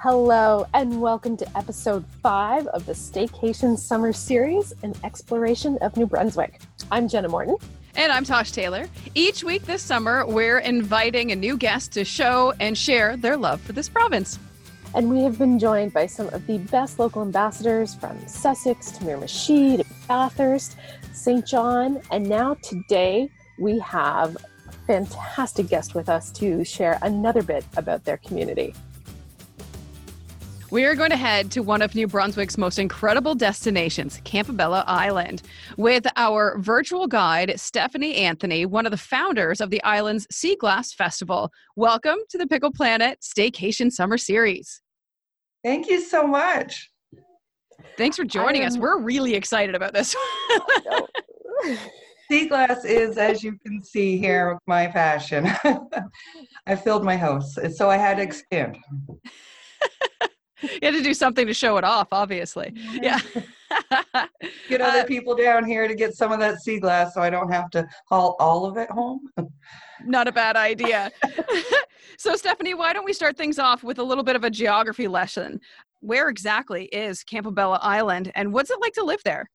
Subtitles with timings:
[0.00, 6.06] Hello, and welcome to episode five of the Staycation Summer Series, an exploration of New
[6.06, 6.60] Brunswick.
[6.92, 7.56] I'm Jenna Morton.
[7.96, 8.86] And I'm Tosh Taylor.
[9.16, 13.60] Each week this summer, we're inviting a new guest to show and share their love
[13.60, 14.38] for this province.
[14.94, 19.00] And we have been joined by some of the best local ambassadors from Sussex to
[19.02, 20.76] Miramichi to Bathurst,
[21.12, 27.42] Saint John, and now today we have a fantastic guest with us to share another
[27.42, 28.76] bit about their community.
[30.70, 35.40] We are going to head to one of New Brunswick's most incredible destinations, Campobello Island,
[35.78, 40.92] with our virtual guide, Stephanie Anthony, one of the founders of the island's Sea Glass
[40.92, 41.50] Festival.
[41.74, 44.82] Welcome to the Pickle Planet Staycation Summer Series.
[45.64, 46.90] Thank you so much.
[47.96, 48.76] Thanks for joining us.
[48.76, 50.14] We're really excited about this.
[52.30, 55.48] sea glass is, as you can see here, my passion.
[56.66, 58.76] I filled my house, so I had to expand
[60.62, 62.72] you had to do something to show it off, obviously.
[62.92, 63.20] Yeah.
[64.68, 67.30] get other uh, people down here to get some of that sea glass so I
[67.30, 69.28] don't have to haul all of it home.
[70.04, 71.10] Not a bad idea.
[72.18, 75.08] so, Stephanie, why don't we start things off with a little bit of a geography
[75.08, 75.60] lesson?
[76.00, 79.50] Where exactly is Campobello Island and what's it like to live there?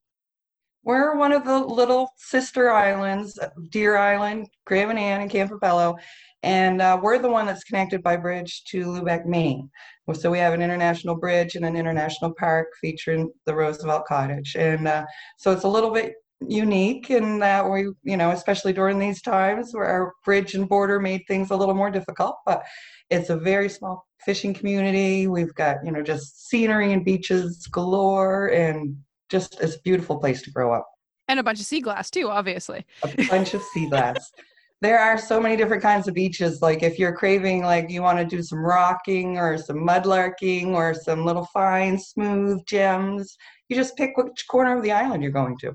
[0.86, 5.96] We're one of the little sister islands, Deer Island, Grand Manan, and Campobello,
[6.44, 9.70] and uh, we're the one that's connected by bridge to Lubec, Maine.
[10.14, 14.56] So we have an international bridge and an international park featuring the Roosevelt Cottage.
[14.58, 15.06] And uh,
[15.38, 19.74] so it's a little bit unique in that we, you know, especially during these times
[19.74, 22.64] where our bridge and border made things a little more difficult, but
[23.10, 25.28] it's a very small fishing community.
[25.28, 28.98] We've got, you know, just scenery and beaches galore and
[29.30, 30.86] just it's a beautiful place to grow up.
[31.30, 32.86] And a bunch of sea glass too, obviously.
[33.04, 34.30] A bunch of sea glass
[34.84, 36.62] there are so many different kinds of beaches.
[36.62, 40.94] Like if you're craving, like you want to do some rocking or some mudlarking or
[40.94, 43.38] some little fine, smooth gems,
[43.70, 45.74] you just pick which corner of the island you're going to.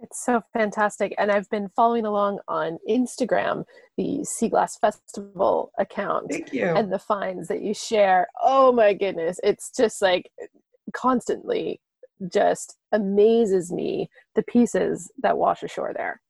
[0.00, 1.14] It's so fantastic.
[1.18, 3.64] And I've been following along on Instagram,
[3.96, 6.30] the Sea Glass Festival account.
[6.30, 6.64] Thank you.
[6.64, 8.26] And the finds that you share.
[8.42, 9.38] Oh my goodness.
[9.44, 10.30] It's just like
[10.94, 11.80] constantly
[12.32, 16.22] just amazes me the pieces that wash ashore there.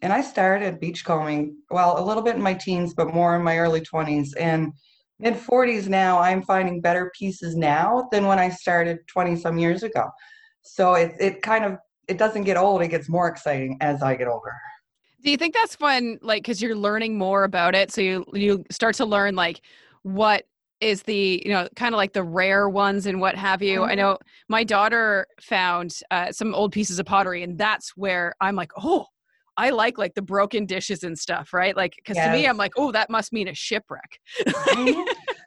[0.00, 3.58] And I started beachcombing, well, a little bit in my teens, but more in my
[3.58, 4.28] early 20s.
[4.38, 4.72] And
[5.18, 9.82] mid 40s now, I'm finding better pieces now than when I started 20 some years
[9.82, 10.08] ago.
[10.62, 14.14] So it, it kind of, it doesn't get old, it gets more exciting as I
[14.14, 14.54] get older.
[15.22, 18.64] Do you think that's when, like, because you're learning more about it, so you you
[18.70, 19.60] start to learn like
[20.02, 20.44] what
[20.80, 23.90] is the you know kind of like the rare ones and what have you mm-hmm.
[23.90, 24.16] i know
[24.48, 29.06] my daughter found uh, some old pieces of pottery and that's where i'm like oh
[29.58, 31.76] I like like the broken dishes and stuff, right?
[31.76, 32.26] Like, because yes.
[32.28, 34.20] to me, I'm like, oh, that must mean a shipwreck.
[34.46, 35.02] mm-hmm.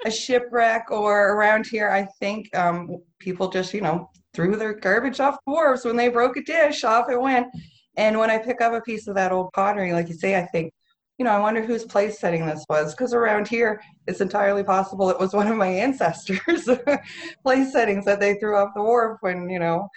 [0.05, 5.21] A shipwreck, or around here, I think um, people just, you know, threw their garbage
[5.21, 7.47] off the wharves when they broke a dish, off it went.
[7.95, 10.45] And when I pick up a piece of that old pottery, like you say, I
[10.45, 10.73] think,
[11.17, 15.09] you know, I wonder whose place setting this was, because around here, it's entirely possible
[15.09, 16.67] it was one of my ancestors'
[17.43, 19.87] place settings that they threw off the wharf when, you know,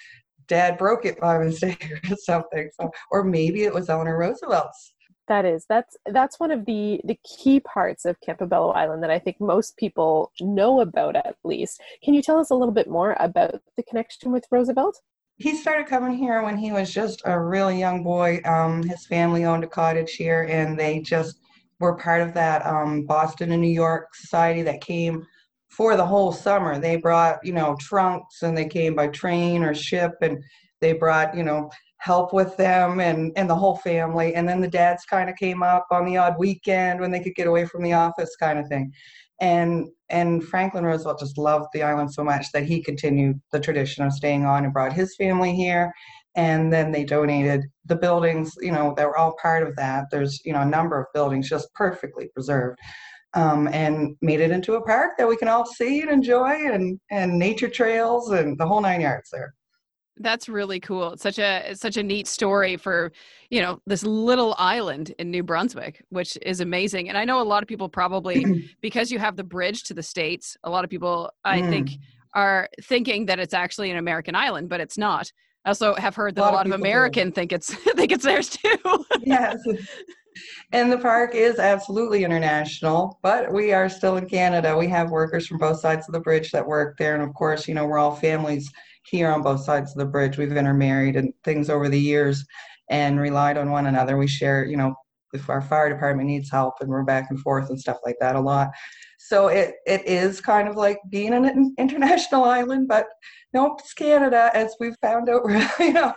[0.48, 2.70] dad broke it by mistake or something.
[2.80, 4.94] So, or maybe it was Eleanor Roosevelt's.
[5.26, 9.18] That is that's that's one of the the key parts of Campobello Island that I
[9.18, 11.80] think most people know about at least.
[12.02, 15.00] Can you tell us a little bit more about the connection with Roosevelt?
[15.36, 18.40] He started coming here when he was just a really young boy.
[18.44, 21.40] Um, his family owned a cottage here, and they just
[21.80, 25.26] were part of that um, Boston and New York society that came
[25.76, 26.78] for the whole summer.
[26.78, 30.42] They brought, you know, trunks and they came by train or ship and
[30.80, 34.34] they brought, you know, help with them and, and the whole family.
[34.34, 37.34] And then the dads kind of came up on the odd weekend when they could
[37.34, 38.92] get away from the office kind of thing.
[39.40, 44.04] And and Franklin Roosevelt just loved the island so much that he continued the tradition
[44.04, 45.92] of staying on and brought his family here.
[46.36, 50.04] And then they donated the buildings, you know, that were all part of that.
[50.10, 52.78] There's, you know, a number of buildings just perfectly preserved
[53.34, 56.98] um, and made it into a park that we can all see and enjoy and
[57.10, 59.54] and nature trails and the whole nine yards there
[60.18, 63.10] that's really cool it's such a it's such a neat story for
[63.50, 67.42] you know this little island in new brunswick which is amazing and i know a
[67.42, 70.90] lot of people probably because you have the bridge to the states a lot of
[70.90, 71.68] people i mm.
[71.68, 71.90] think
[72.34, 75.30] are thinking that it's actually an american island but it's not
[75.64, 77.34] I also have heard that a lot, a lot of, of American do.
[77.34, 78.76] think it's think it's theirs too.
[79.22, 79.58] yes,
[80.72, 84.76] and the park is absolutely international, but we are still in Canada.
[84.76, 87.14] We have workers from both sides of the bridge that work there.
[87.14, 88.70] And of course, you know, we're all families
[89.04, 90.38] here on both sides of the bridge.
[90.38, 92.44] We've intermarried and things over the years
[92.90, 94.16] and relied on one another.
[94.16, 94.94] We share, you know,
[95.32, 98.36] if our fire department needs help and we're back and forth and stuff like that
[98.36, 98.70] a lot.
[99.18, 103.06] So it, it is kind of like being an international island, but
[103.52, 105.42] nope, it's Canada, as we've found out,
[105.78, 106.14] you know,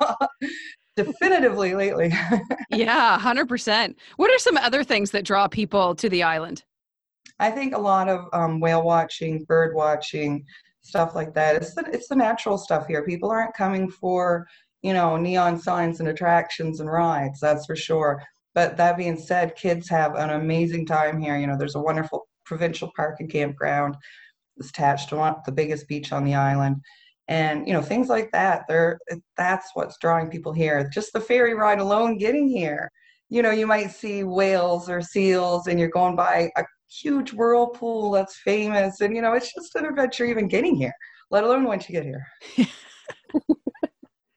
[0.97, 2.11] definitively lately.
[2.69, 3.95] yeah, 100%.
[4.17, 6.63] What are some other things that draw people to the island?
[7.39, 10.44] I think a lot of um, whale watching, bird watching,
[10.81, 11.55] stuff like that.
[11.55, 13.05] It's the, it's the natural stuff here.
[13.05, 14.47] People aren't coming for,
[14.81, 18.23] you know, neon signs and attractions and rides, that's for sure.
[18.55, 21.38] But that being said, kids have an amazing time here.
[21.38, 23.95] You know, there's a wonderful provincial park and campground
[24.55, 26.77] that's attached to one, the biggest beach on the island.
[27.27, 29.00] And, you know, things like that, they're,
[29.35, 30.89] that's what's drawing people here.
[30.94, 32.89] Just the ferry ride alone getting here.
[33.29, 38.12] You know, you might see whales or seals and you're going by a huge whirlpool
[38.12, 39.01] that's famous.
[39.01, 40.94] And, you know, it's just an adventure even getting here,
[41.29, 42.25] let alone once you get here.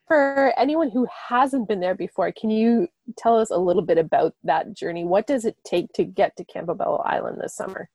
[0.09, 4.35] For anyone who hasn't been there before, can you tell us a little bit about
[4.43, 5.05] that journey?
[5.05, 7.89] What does it take to get to Campobello Island this summer?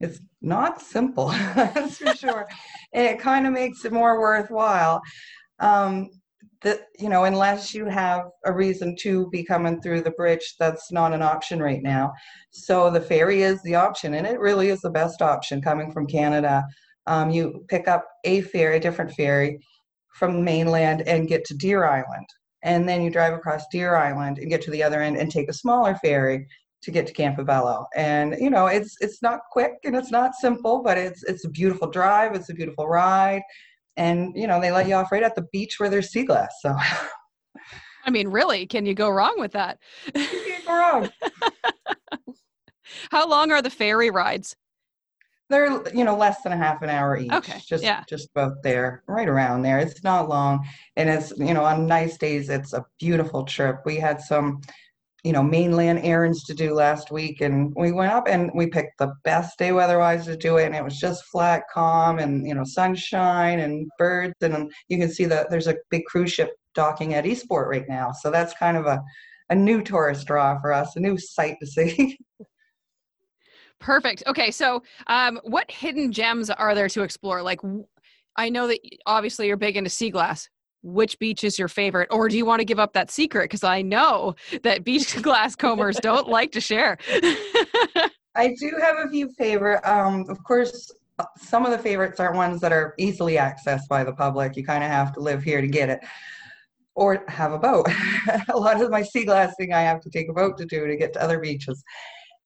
[0.00, 2.46] It's not simple, that's for sure.
[2.92, 5.00] it kind of makes it more worthwhile.
[5.60, 6.10] Um,
[6.64, 10.90] that you know unless you have a reason to be coming through the bridge that's
[10.90, 12.12] not an option right now
[12.50, 16.06] so the ferry is the option and it really is the best option coming from
[16.06, 16.64] canada
[17.06, 19.58] um, you pick up a ferry a different ferry
[20.14, 22.26] from mainland and get to deer island
[22.62, 25.48] and then you drive across deer island and get to the other end and take
[25.50, 26.46] a smaller ferry
[26.84, 27.86] to get to campobello.
[27.94, 31.48] And you know it's it's not quick and it's not simple but it's it's a
[31.48, 33.42] beautiful drive it's a beautiful ride.
[33.96, 36.54] And you know they let you off right at the beach where there's sea glass
[36.60, 36.76] so.
[38.06, 39.78] I mean really can you go wrong with that?
[40.14, 41.10] You can't go wrong.
[43.10, 44.54] How long are the ferry rides?
[45.50, 48.02] They're you know less than a half an hour each okay just yeah.
[48.08, 49.78] just about there right around there.
[49.78, 50.66] It's not long.
[50.96, 53.80] And it's you know on nice days it's a beautiful trip.
[53.84, 54.60] We had some
[55.24, 58.98] you know mainland errands to do last week and we went up and we picked
[58.98, 62.54] the best day weather-wise to do it and it was just flat calm and you
[62.54, 67.14] know sunshine and birds and you can see that there's a big cruise ship docking
[67.14, 69.00] at eastport right now so that's kind of a,
[69.48, 72.16] a new tourist draw for us a new sight to see.
[73.80, 74.22] Perfect.
[74.26, 77.42] Okay so um, what hidden gems are there to explore?
[77.42, 77.60] Like
[78.36, 80.48] i know that obviously you're big into sea glass
[80.84, 83.44] which beach is your favorite or do you want to give up that secret?
[83.44, 86.98] Because i know that beach glass combers don't like to share.
[88.36, 92.32] I do have a few favorite um, of course uh, some of the favorites are
[92.32, 94.56] ones that are easily accessed by the public.
[94.56, 96.00] You kind of have to live here to get it
[96.96, 97.86] or have a boat.
[98.48, 100.96] A lot of my sea glassing i have to take a boat to do to
[100.96, 101.82] get to other beaches.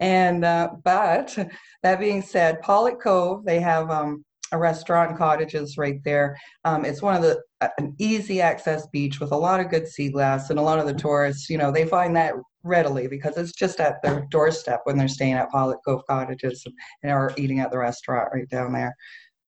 [0.00, 1.36] And uh, but
[1.82, 6.36] that being said pollock cove they have um, a restaurant cottages right there.
[6.64, 7.40] Um, it's one of the
[7.78, 10.86] an easy access beach with a lot of good sea glass, and a lot of
[10.86, 12.34] the tourists, you know, they find that
[12.64, 16.64] readily because it's just at their doorstep when they're staying at Pollock Cove Cottages
[17.02, 18.94] and are eating at the restaurant right down there.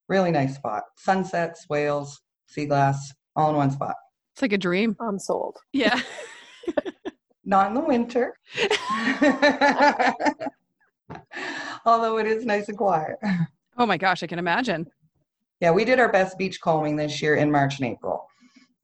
[0.08, 0.82] Really nice spot.
[0.96, 3.94] Sunsets, whales, sea glass, all in one spot.
[4.34, 4.96] It's like a dream.
[5.00, 5.58] I'm sold.
[5.72, 6.00] Yeah.
[7.44, 8.34] Not in the winter.
[11.84, 13.16] Although it is nice and quiet.
[13.80, 14.86] Oh my gosh, I can imagine.
[15.60, 18.26] Yeah, we did our best beach combing this year in March and April.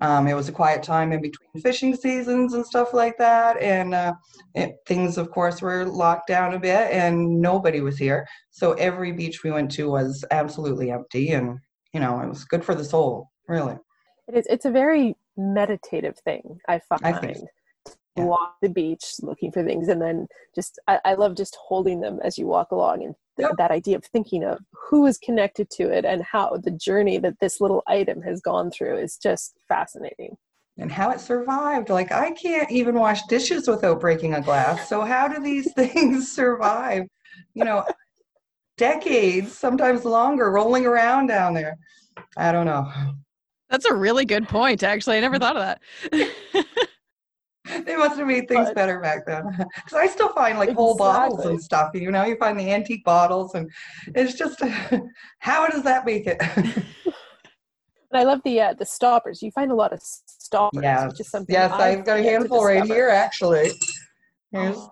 [0.00, 3.60] Um, it was a quiet time in between fishing seasons and stuff like that.
[3.60, 4.14] And uh,
[4.54, 8.26] it, things, of course, were locked down a bit and nobody was here.
[8.50, 11.32] So every beach we went to was absolutely empty.
[11.32, 11.58] And,
[11.92, 13.76] you know, it was good for the soul, really.
[14.28, 17.04] It is, it's a very meditative thing, I find.
[17.04, 17.36] I think
[18.16, 18.24] yeah.
[18.24, 22.18] walk the beach looking for things and then just I, I love just holding them
[22.24, 23.56] as you walk along and th- yep.
[23.58, 27.38] that idea of thinking of who is connected to it and how the journey that
[27.40, 30.36] this little item has gone through is just fascinating.
[30.78, 31.88] And how it survived.
[31.88, 34.88] Like i can't even wash dishes without breaking a glass.
[34.88, 37.04] So how do these things survive?
[37.54, 37.84] You know
[38.78, 41.78] decades sometimes longer rolling around down there.
[42.36, 42.90] I don't know.
[43.70, 45.16] That's a really good point actually.
[45.16, 45.78] I never thought of
[46.12, 46.26] that
[47.84, 49.44] they must have made things but, better back then.
[49.74, 50.84] Because I still find like exactly.
[50.84, 51.90] whole bottles and stuff.
[51.94, 53.70] You know, you find the antique bottles, and
[54.14, 54.62] it's just
[55.38, 56.40] how does that make it?
[56.56, 56.84] and
[58.12, 59.42] I love the uh, the stoppers.
[59.42, 60.82] You find a lot of stoppers.
[60.82, 61.52] Yeah, just something.
[61.52, 63.72] yes, I've got a handful right here actually.
[64.52, 64.90] Here's oh.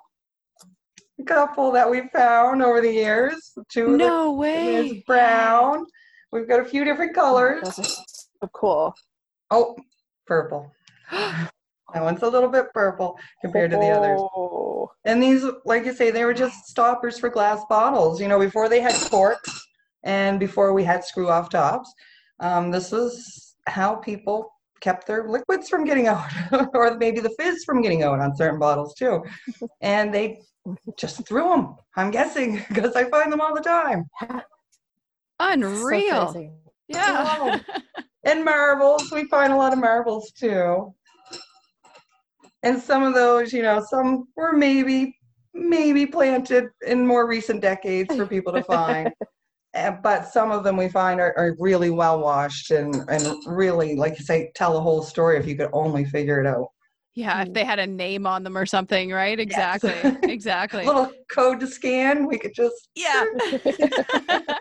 [1.20, 3.52] a couple that we found over the years.
[3.70, 3.96] Two.
[3.96, 5.02] No way.
[5.06, 5.86] brown.
[6.32, 7.62] We've got a few different colors.
[7.62, 8.94] Those are so cool.
[9.50, 9.76] Oh,
[10.26, 10.72] purple.
[11.94, 14.20] That one's a little bit purple compared to the others.
[14.20, 14.90] Oh.
[15.04, 18.20] And these, like you say, they were just stoppers for glass bottles.
[18.20, 19.66] You know, before they had corks
[20.02, 21.92] and before we had screw off tops.
[22.40, 26.30] Um, this is how people kept their liquids from getting out,
[26.74, 29.22] or maybe the fizz from getting out on certain bottles too.
[29.80, 30.40] And they
[30.96, 31.76] just threw them.
[31.96, 34.08] I'm guessing because I find them all the time.
[35.38, 36.32] Unreal.
[36.32, 36.50] So
[36.88, 37.60] yeah.
[38.24, 40.94] and marbles, we find a lot of marbles too.
[42.64, 45.16] And some of those, you know, some were maybe
[45.52, 49.12] maybe planted in more recent decades for people to find.
[49.74, 53.94] Uh, but some of them we find are, are really well washed and, and really,
[53.94, 56.68] like you say, tell the whole story if you could only figure it out.
[57.14, 59.38] Yeah, if they had a name on them or something, right?
[59.38, 59.92] Exactly.
[59.92, 60.16] Yes.
[60.24, 60.84] exactly.
[60.84, 63.24] little code to scan, we could just Yeah.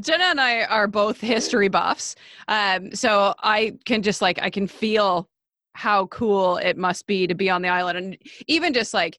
[0.00, 2.14] Jenna and I are both history buffs.
[2.46, 5.28] Um, so I can just like I can feel
[5.74, 9.18] how cool it must be to be on the island and even just like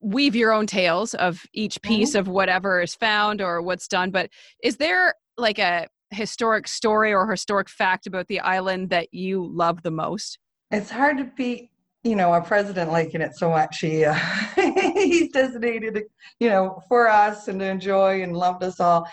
[0.00, 4.10] weave your own tales of each piece of whatever is found or what's done.
[4.10, 4.30] But
[4.62, 9.82] is there like a historic story or historic fact about the island that you love
[9.82, 10.38] the most?
[10.70, 11.70] it's hard to beat
[12.02, 14.14] you know our president liking it so much he uh,
[14.94, 16.04] he's designated
[16.40, 19.06] you know for us and to enjoy and loved us all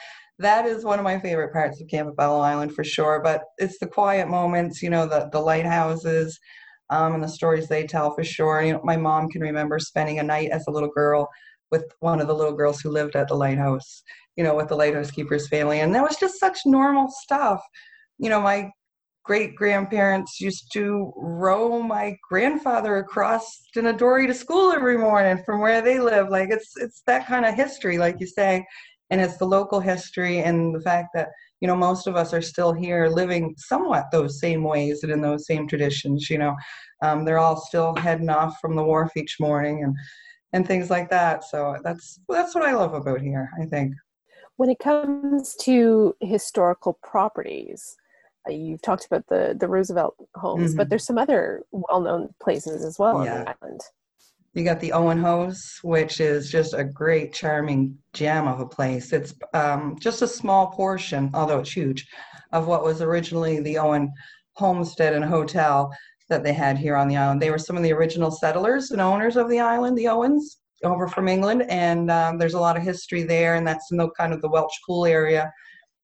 [0.44, 3.88] that is one of my favorite parts of Campobello Island for sure but it's the
[3.88, 6.40] quiet moments you know the the lighthouses
[6.90, 10.20] um, and the stories they tell for sure you know my mom can remember spending
[10.20, 11.30] a night as a little girl
[11.72, 14.04] with one of the little girls who lived at the lighthouse
[14.36, 17.62] you know with the lighthouse keeper's family and that was just such normal stuff
[18.20, 18.70] you know my
[19.24, 25.42] great grandparents used to row my grandfather across in a dory to school every morning
[25.46, 26.30] from where they live.
[26.30, 28.66] Like it's it's that kind of history, like you say,
[29.14, 31.30] and it's the local history and the fact that
[31.62, 35.22] you know most of us are still here living somewhat those same ways and in
[35.22, 36.32] those same traditions.
[36.32, 36.56] You know,
[37.04, 39.96] um, they're all still heading off from the wharf each morning and
[40.52, 41.44] and things like that.
[41.44, 43.52] So that's that's what I love about here.
[43.62, 43.94] I think.
[44.58, 47.96] When it comes to historical properties,
[48.50, 50.90] uh, you've talked about the the Roosevelt homes, but Mhm.
[50.90, 53.82] there's some other well-known places as well on the island.
[54.54, 59.12] You got the Owen House, which is just a great, charming gem of a place.
[59.12, 62.08] It's um, just a small portion, although it's huge,
[62.52, 64.12] of what was originally the Owen
[64.54, 65.92] homestead and hotel
[66.30, 67.42] that they had here on the island.
[67.42, 71.08] They were some of the original settlers and owners of the island, the Owens, over
[71.08, 74.34] from England, and um, there's a lot of history there, and that's in the kind
[74.34, 75.52] of the Welch Pool area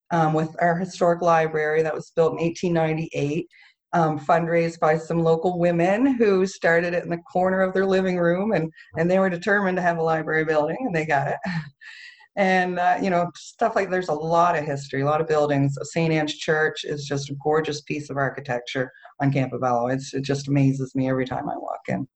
[0.09, 3.47] um, with our historic library that was built in 1898
[3.93, 8.17] um, fundraised by some local women who started it in the corner of their living
[8.17, 11.37] room and and they were determined to have a library building and they got it
[12.35, 15.75] and uh, you know stuff like there's a lot of history a lot of buildings
[15.81, 18.91] st anne's church is just a gorgeous piece of architecture
[19.21, 22.07] on campobello it's, it just amazes me every time i walk in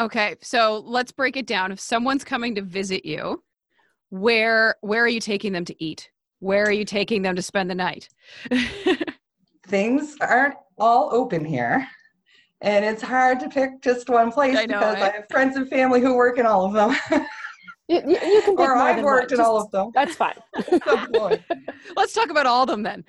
[0.00, 1.70] Okay, so let's break it down.
[1.70, 3.42] If someone's coming to visit you,
[4.10, 6.10] where where are you taking them to eat?
[6.40, 8.08] Where are you taking them to spend the night?
[9.72, 11.88] things aren't all open here
[12.60, 15.06] and it's hard to pick just one place I know, because eh?
[15.06, 16.90] i have friends and family who work in all of them
[17.88, 19.40] You, you, you can pick or more i've than worked one.
[19.40, 20.34] in all of them That's fine.
[20.56, 21.08] at some
[21.96, 23.04] let's talk about all of them then.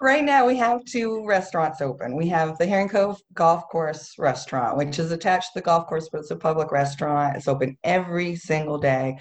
[0.00, 2.16] Right now, we have two restaurants open.
[2.16, 6.08] We have the Herring Cove Golf Course Restaurant, which is attached to the golf course,
[6.12, 7.36] but it's a public restaurant.
[7.36, 9.16] It's open every single day,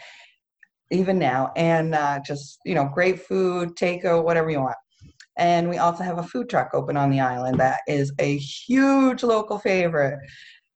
[0.91, 4.75] even now, and uh, just you know, great food, takeout, whatever you want.
[5.37, 9.23] And we also have a food truck open on the island that is a huge
[9.23, 10.19] local favorite.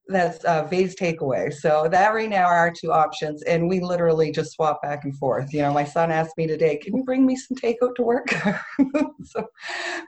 [0.07, 1.53] That's uh, Vay's Takeaway.
[1.53, 5.15] So that right now are our two options, and we literally just swap back and
[5.17, 5.53] forth.
[5.53, 8.27] You know, my son asked me today, "Can you bring me some takeout to work?"
[9.23, 9.45] so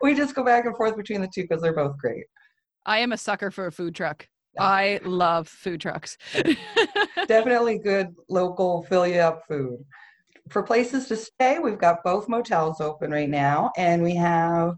[0.02, 2.26] we just go back and forth between the two because they're both great.
[2.84, 4.28] I am a sucker for a food truck.
[4.56, 4.64] Yeah.
[4.64, 6.18] I love food trucks.
[7.28, 9.86] Definitely good local fill you up food.
[10.52, 14.74] For places to stay, we've got both motels open right now, and we have,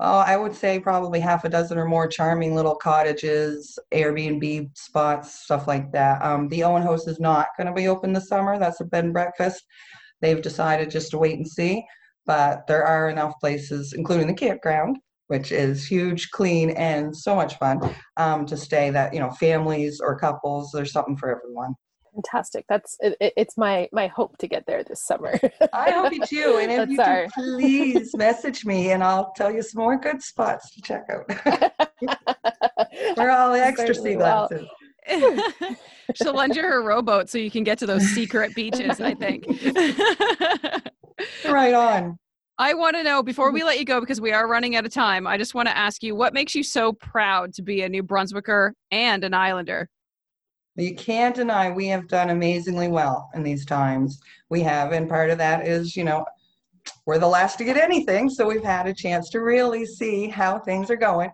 [0.00, 5.42] oh, I would say probably half a dozen or more charming little cottages, Airbnb spots,
[5.42, 6.22] stuff like that.
[6.24, 8.58] Um, the Owen House is not going to be open this summer.
[8.58, 9.62] That's a bed and breakfast.
[10.22, 11.84] They've decided just to wait and see,
[12.24, 17.58] but there are enough places, including the campground, which is huge, clean, and so much
[17.58, 18.88] fun um, to stay.
[18.88, 21.74] That you know, families or couples, there's something for everyone.
[22.16, 22.64] Fantastic.
[22.68, 25.38] That's it, it- it's my my hope to get there this summer.
[25.72, 26.56] I hope you do.
[26.66, 29.98] And if That's you our- can, please message me and I'll tell you some more
[29.98, 31.26] good spots to check out.
[33.16, 34.48] we're all the extra sea Certainly will.
[34.48, 34.66] glasses.
[36.14, 39.44] She'll lend you her rowboat so you can get to those secret beaches, I think.
[41.44, 42.18] Right on.
[42.58, 44.92] I want to know before we let you go because we are running out of
[44.92, 45.26] time.
[45.26, 48.02] I just want to ask you what makes you so proud to be a New
[48.02, 49.88] Brunswicker and an Islander?
[50.76, 54.20] You can't deny we have done amazingly well in these times.
[54.50, 56.24] We have, and part of that is, you know,
[57.06, 60.58] we're the last to get anything, so we've had a chance to really see how
[60.58, 61.30] things are going.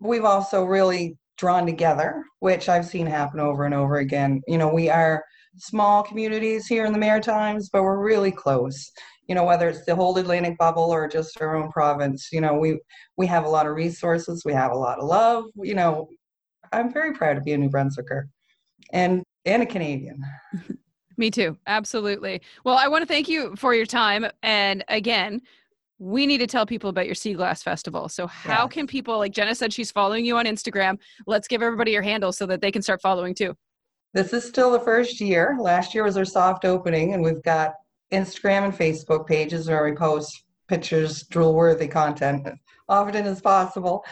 [0.00, 4.42] We've also really drawn together, which I've seen happen over and over again.
[4.48, 5.24] You know, we are
[5.56, 8.90] small communities here in the Maritimes, but we're really close.
[9.28, 12.54] You know, whether it's the whole Atlantic bubble or just our own province, you know,
[12.54, 12.80] we
[13.16, 15.44] we have a lot of resources, we have a lot of love.
[15.54, 16.08] You know,
[16.72, 18.24] I'm very proud to be a New Brunswicker
[18.92, 20.22] and and a Canadian.
[21.16, 21.56] Me too.
[21.66, 22.40] Absolutely.
[22.64, 24.26] Well, I want to thank you for your time.
[24.42, 25.40] And again,
[25.98, 28.08] we need to tell people about your Sea Glass Festival.
[28.08, 28.72] So, how Yes.
[28.72, 30.96] can people, like Jenna said, she's following you on Instagram.
[31.26, 33.56] Let's give everybody your handle so that they can start following too.
[34.14, 35.56] This is still the first year.
[35.60, 37.72] Last year was our soft opening, and we've got
[38.12, 42.54] Instagram and Facebook pages where we post pictures, drool worthy content as
[42.88, 44.04] often as possible.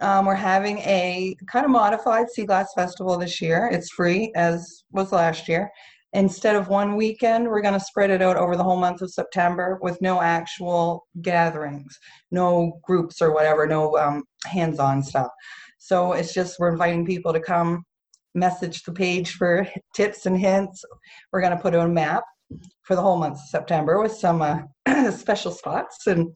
[0.00, 3.68] Um, we're having a kind of modified Sea Glass Festival this year.
[3.72, 5.70] It's free, as was last year.
[6.14, 9.12] Instead of one weekend, we're going to spread it out over the whole month of
[9.12, 11.98] September with no actual gatherings,
[12.30, 15.28] no groups or whatever, no um, hands on stuff.
[15.78, 17.84] So it's just we're inviting people to come
[18.34, 20.82] message the page for tips and hints.
[21.32, 22.22] We're going to put out a map
[22.82, 26.28] for the whole month of September with some uh, special spots, and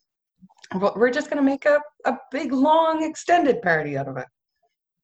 [0.75, 4.27] we're we're just going to make a, a big, long, extended party out of it.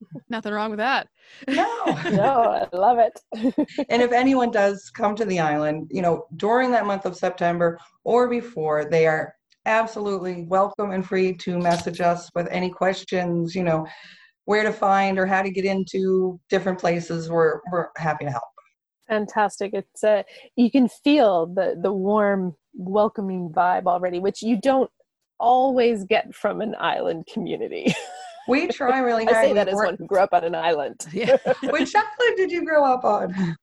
[0.28, 1.08] Nothing wrong with that.
[1.48, 1.84] No.
[2.10, 3.20] no, I love it.
[3.88, 7.78] and if anyone does come to the island, you know, during that month of September
[8.04, 9.34] or before, they are
[9.66, 13.86] absolutely welcome and free to message us with any questions, you know,
[14.44, 17.28] where to find or how to get into different places.
[17.28, 18.44] We're, we're happy to help.
[19.08, 19.72] Fantastic.
[19.72, 20.22] It's a
[20.56, 24.90] you can feel the the warm, welcoming vibe already, which you don't
[25.40, 27.95] always get from an island community.
[28.49, 29.47] We try really I hard.
[29.47, 31.07] say that as one who grew up on an island.
[31.12, 31.37] Yeah.
[31.64, 33.57] Which island did you grow up on?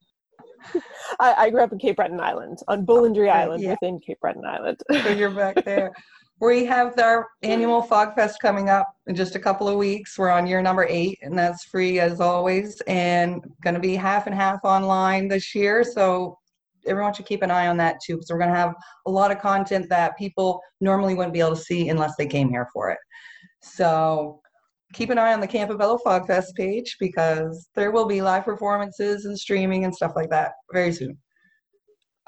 [1.19, 3.75] I, I grew up in Cape Breton Island, on Boularderie Okay, Island yeah.
[3.81, 4.81] within Cape Breton Island.
[5.03, 5.91] So you're back there.
[6.41, 10.17] We have our annual Fog Fest coming up in just a couple of weeks.
[10.17, 14.27] We're on year number eight, and that's free as always, and going to be half
[14.27, 15.81] and half online this year.
[15.85, 16.37] So
[16.87, 18.73] everyone should keep an eye on that too, because we're going to have
[19.05, 22.49] a lot of content that people normally wouldn't be able to see unless they came
[22.49, 22.99] here for it.
[23.61, 24.41] So
[24.93, 29.25] keep an eye on the Campobello Fog Fest page because there will be live performances
[29.25, 31.17] and streaming and stuff like that very soon.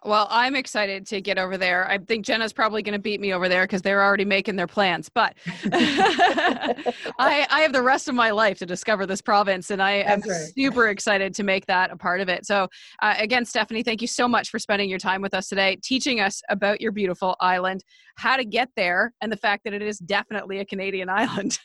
[0.06, 1.90] Well, I'm excited to get over there.
[1.90, 4.68] I think Jenna's probably going to beat me over there because they're already making their
[4.68, 5.10] plans.
[5.10, 5.36] But
[5.74, 10.22] I, I have the rest of my life to discover this province, and I am
[10.22, 10.52] right.
[10.56, 12.46] super excited to make that a part of it.
[12.46, 12.68] So,
[13.02, 16.20] uh, again, Stephanie, thank you so much for spending your time with us today, teaching
[16.20, 17.84] us about your beautiful island,
[18.18, 21.60] how to get there, and the fact that it is definitely a Canadian island.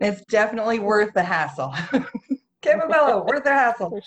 [0.00, 1.74] It's definitely worth the hassle.
[2.62, 4.00] Campobello, worth the hassle.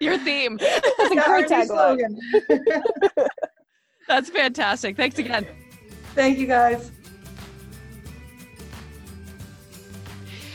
[0.00, 0.56] Your theme.
[0.60, 1.66] That's a Yeah, great tagline.
[1.66, 2.18] slogan.
[4.08, 4.96] That's fantastic.
[4.96, 5.46] Thanks again.
[6.14, 6.90] Thank you guys.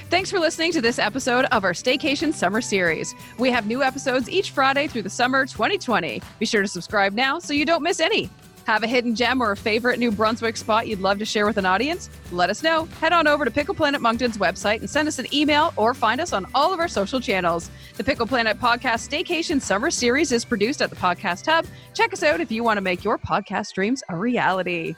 [0.10, 3.16] Thanks for listening to this episode of our Staycation Summer Series.
[3.40, 6.22] We have new episodes each Friday through the summer 2020.
[6.38, 8.30] Be sure to subscribe now so you don't miss any.
[8.66, 11.58] Have a hidden gem or a favorite New Brunswick spot you'd love to share with
[11.58, 12.10] an audience?
[12.32, 12.86] Let us know.
[13.00, 16.22] Head on over to Pickle Planet Moncton's website and send us an email or find
[16.22, 17.70] us on all of our social channels.
[17.98, 21.66] The Pickle Planet Podcast Staycation Summer Series is produced at the Podcast Hub.
[21.94, 24.96] Check us out if you want to make your podcast dreams a reality.